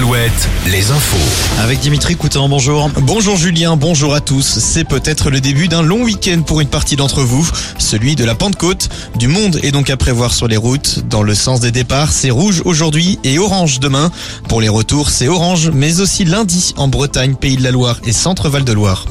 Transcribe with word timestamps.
Mohamed, 0.00 0.32
les 0.68 0.90
infos. 0.90 1.60
Avec 1.60 1.80
Dimitri 1.80 2.16
Coutan, 2.16 2.48
bonjour. 2.48 2.90
Bonjour 3.02 3.36
Julien, 3.36 3.76
bonjour 3.76 4.14
à 4.14 4.22
tous. 4.22 4.58
C'est 4.58 4.84
peut-être 4.84 5.28
le 5.28 5.38
début 5.38 5.68
d'un 5.68 5.82
long 5.82 6.02
week-end 6.02 6.40
pour 6.46 6.62
une 6.62 6.68
partie 6.68 6.96
d'entre 6.96 7.22
vous, 7.22 7.46
celui 7.76 8.16
de 8.16 8.24
la 8.24 8.34
Pentecôte. 8.34 8.88
Du 9.16 9.28
monde 9.28 9.60
est 9.62 9.70
donc 9.70 9.90
à 9.90 9.98
prévoir 9.98 10.32
sur 10.32 10.48
les 10.48 10.56
routes. 10.56 11.06
Dans 11.10 11.22
le 11.22 11.34
sens 11.34 11.60
des 11.60 11.72
départs, 11.72 12.10
c'est 12.10 12.30
rouge 12.30 12.62
aujourd'hui 12.64 13.18
et 13.22 13.38
orange 13.38 13.80
demain. 13.80 14.10
Pour 14.48 14.62
les 14.62 14.70
retours, 14.70 15.10
c'est 15.10 15.28
orange, 15.28 15.70
mais 15.74 16.00
aussi 16.00 16.24
lundi 16.24 16.72
en 16.78 16.88
Bretagne, 16.88 17.34
Pays 17.34 17.58
de 17.58 17.62
la 17.62 17.70
Loire 17.70 18.00
et 18.06 18.12
Centre-Val 18.12 18.64
de 18.64 18.72
Loire. 18.72 19.04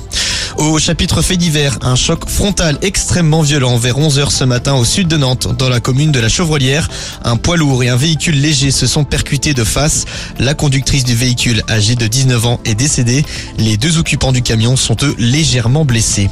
Au 0.58 0.78
chapitre 0.80 1.22
fait 1.22 1.38
divers, 1.38 1.78
un 1.82 1.96
choc 1.96 2.28
frontal 2.28 2.78
extrêmement 2.82 3.42
violent 3.42 3.78
vers 3.78 3.98
11h 3.98 4.30
ce 4.30 4.44
matin 4.44 4.74
au 4.76 4.86
sud 4.86 5.08
de 5.08 5.18
Nantes, 5.18 5.48
dans 5.58 5.70
la 5.70 5.80
commune 5.80 6.12
de 6.12 6.20
la 6.20 6.30
Chevrolière. 6.30 6.90
Un 7.24 7.38
poids 7.38 7.58
lourd 7.58 7.84
et 7.84 7.90
un 7.90 7.96
véhicule 7.96 8.40
léger 8.40 8.72
se 8.72 8.88
sont 8.88 9.04
percutés 9.04 9.54
de 9.54 9.64
face. 9.64 10.06
La 10.40 10.54
conductrice 10.54 11.04
du 11.04 11.16
véhicule, 11.16 11.64
âgée 11.70 11.96
de 11.96 12.08
19 12.08 12.46
ans, 12.46 12.60
est 12.66 12.76
décédée. 12.76 13.26
Les 13.58 13.78
deux 13.78 13.98
occupants 13.98 14.32
du 14.32 14.42
camion 14.42 14.76
sont 14.76 14.98
eux 15.04 15.16
légèrement 15.18 15.86
blessés. 15.86 16.30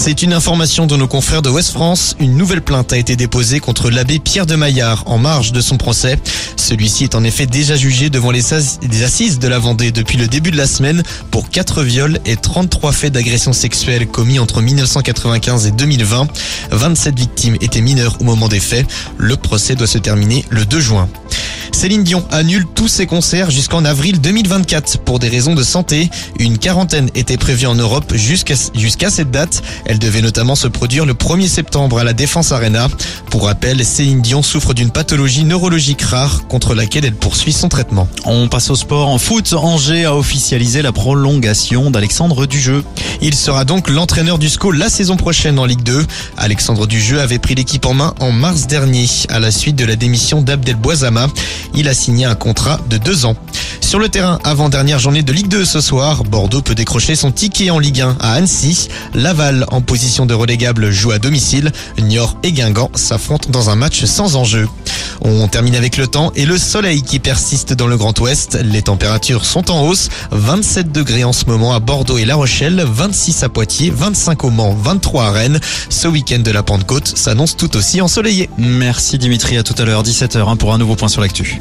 C'est 0.00 0.22
une 0.22 0.32
information 0.32 0.86
de 0.86 0.96
nos 0.96 1.08
confrères 1.08 1.42
de 1.42 1.50
West 1.50 1.72
France. 1.72 2.14
Une 2.20 2.36
nouvelle 2.36 2.62
plainte 2.62 2.92
a 2.92 2.96
été 2.96 3.16
déposée 3.16 3.58
contre 3.58 3.90
l'abbé 3.90 4.20
Pierre 4.20 4.46
de 4.46 4.54
Maillard 4.54 5.02
en 5.06 5.18
marge 5.18 5.50
de 5.50 5.60
son 5.60 5.76
procès. 5.76 6.16
Celui-ci 6.56 7.02
est 7.02 7.16
en 7.16 7.24
effet 7.24 7.46
déjà 7.46 7.74
jugé 7.74 8.08
devant 8.08 8.30
les 8.30 8.54
assises 8.54 9.40
de 9.40 9.48
la 9.48 9.58
Vendée 9.58 9.90
depuis 9.90 10.16
le 10.16 10.28
début 10.28 10.52
de 10.52 10.56
la 10.56 10.68
semaine 10.68 11.02
pour 11.32 11.50
4 11.50 11.82
viols 11.82 12.20
et 12.26 12.36
33 12.36 12.92
faits 12.92 13.12
d'agression 13.12 13.52
sexuelle 13.52 14.06
commis 14.06 14.38
entre 14.38 14.62
1995 14.62 15.66
et 15.66 15.72
2020. 15.72 16.28
27 16.70 17.18
victimes 17.18 17.56
étaient 17.60 17.80
mineures 17.80 18.18
au 18.20 18.24
moment 18.24 18.48
des 18.48 18.60
faits. 18.60 18.86
Le 19.16 19.36
procès 19.36 19.74
doit 19.74 19.88
se 19.88 19.98
terminer 19.98 20.44
le 20.48 20.64
2 20.64 20.78
juin. 20.78 21.08
Céline 21.72 22.04
Dion 22.04 22.24
annule 22.30 22.66
tous 22.74 22.88
ses 22.88 23.06
concerts 23.06 23.50
jusqu'en 23.50 23.84
avril 23.84 24.20
2024 24.20 24.98
pour 25.00 25.18
des 25.18 25.28
raisons 25.28 25.54
de 25.54 25.62
santé. 25.62 26.10
Une 26.38 26.58
quarantaine 26.58 27.10
était 27.14 27.36
prévue 27.36 27.66
en 27.66 27.74
Europe 27.74 28.14
jusqu'à 28.14 29.10
cette 29.10 29.30
date. 29.30 29.62
Elle 29.84 29.98
devait 29.98 30.22
notamment 30.22 30.54
se 30.54 30.68
produire 30.68 31.06
le 31.06 31.14
1er 31.14 31.48
septembre 31.48 31.98
à 31.98 32.04
la 32.04 32.12
Défense 32.12 32.52
Arena. 32.52 32.88
Pour 33.30 33.44
rappel, 33.44 33.84
Céline 33.84 34.22
Dion 34.22 34.42
souffre 34.42 34.72
d'une 34.72 34.90
pathologie 34.90 35.44
neurologique 35.44 36.00
rare 36.00 36.46
contre 36.48 36.74
laquelle 36.74 37.04
elle 37.04 37.14
poursuit 37.14 37.52
son 37.52 37.68
traitement. 37.68 38.08
On 38.24 38.48
passe 38.48 38.70
au 38.70 38.74
sport. 38.74 39.08
En 39.08 39.18
foot, 39.18 39.52
Angers 39.52 40.06
a 40.06 40.16
officialisé 40.16 40.80
la 40.80 40.92
prolongation 40.92 41.90
d'Alexandre 41.90 42.46
Dujeu. 42.46 42.84
Il 43.20 43.34
sera 43.34 43.64
donc 43.64 43.90
l'entraîneur 43.90 44.38
du 44.38 44.48
SCO 44.48 44.72
la 44.72 44.88
saison 44.88 45.16
prochaine 45.16 45.58
en 45.58 45.66
Ligue 45.66 45.82
2. 45.82 46.06
Alexandre 46.38 46.86
Dujeu 46.86 47.20
avait 47.20 47.38
pris 47.38 47.54
l'équipe 47.54 47.84
en 47.84 47.94
main 47.94 48.14
en 48.20 48.32
mars 48.32 48.66
dernier 48.66 49.06
à 49.28 49.38
la 49.40 49.50
suite 49.50 49.76
de 49.76 49.84
la 49.84 49.96
démission 49.96 50.40
d'Abdel 50.40 50.76
Boisama. 50.76 51.28
Il 51.74 51.88
a 51.88 51.94
signé 51.94 52.24
un 52.24 52.34
contrat 52.34 52.80
de 52.88 52.96
deux 52.96 53.26
ans. 53.26 53.36
Sur 53.88 53.98
le 53.98 54.10
terrain, 54.10 54.38
avant-dernière 54.44 54.98
journée 54.98 55.22
de 55.22 55.32
Ligue 55.32 55.48
2 55.48 55.64
ce 55.64 55.80
soir, 55.80 56.22
Bordeaux 56.24 56.60
peut 56.60 56.74
décrocher 56.74 57.16
son 57.16 57.32
ticket 57.32 57.70
en 57.70 57.78
Ligue 57.78 58.02
1 58.02 58.18
à 58.20 58.34
Annecy. 58.34 58.90
Laval, 59.14 59.64
en 59.68 59.80
position 59.80 60.26
de 60.26 60.34
relégable, 60.34 60.90
joue 60.90 61.10
à 61.10 61.18
domicile. 61.18 61.72
Niort 61.98 62.36
et 62.42 62.52
Guingamp 62.52 62.90
s'affrontent 62.94 63.48
dans 63.48 63.70
un 63.70 63.76
match 63.76 64.04
sans 64.04 64.36
enjeu. 64.36 64.68
On 65.22 65.48
termine 65.48 65.74
avec 65.74 65.96
le 65.96 66.06
temps 66.06 66.32
et 66.36 66.44
le 66.44 66.58
soleil 66.58 67.00
qui 67.00 67.18
persiste 67.18 67.72
dans 67.72 67.86
le 67.86 67.96
Grand 67.96 68.20
Ouest. 68.20 68.58
Les 68.62 68.82
températures 68.82 69.46
sont 69.46 69.70
en 69.70 69.80
hausse. 69.80 70.10
27 70.32 70.92
degrés 70.92 71.24
en 71.24 71.32
ce 71.32 71.46
moment 71.46 71.72
à 71.72 71.80
Bordeaux 71.80 72.18
et 72.18 72.26
La 72.26 72.36
Rochelle, 72.36 72.84
26 72.86 73.42
à 73.42 73.48
Poitiers, 73.48 73.90
25 73.90 74.44
au 74.44 74.50
Mans, 74.50 74.76
23 74.78 75.24
à 75.24 75.30
Rennes. 75.30 75.60
Ce 75.88 76.08
week-end 76.08 76.40
de 76.40 76.50
la 76.50 76.62
Pentecôte 76.62 77.16
s'annonce 77.16 77.56
tout 77.56 77.74
aussi 77.74 78.02
ensoleillé. 78.02 78.50
Merci 78.58 79.16
Dimitri, 79.16 79.56
à 79.56 79.62
tout 79.62 79.74
à 79.78 79.86
l'heure, 79.86 80.02
17h, 80.02 80.58
pour 80.58 80.74
un 80.74 80.78
nouveau 80.78 80.94
point 80.94 81.08
sur 81.08 81.22
l'actu. 81.22 81.58